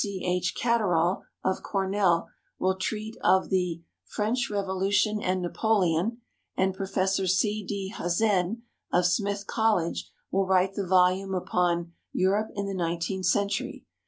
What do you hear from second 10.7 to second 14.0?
the volume upon "Europe in the Nineteenth Century."